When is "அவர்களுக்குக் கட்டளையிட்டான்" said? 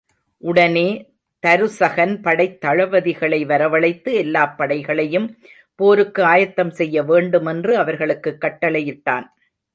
7.77-9.25